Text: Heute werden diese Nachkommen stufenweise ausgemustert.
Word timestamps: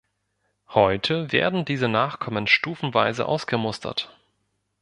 Heute 0.69 1.31
werden 1.31 1.63
diese 1.63 1.87
Nachkommen 1.87 2.47
stufenweise 2.47 3.27
ausgemustert. 3.27 4.11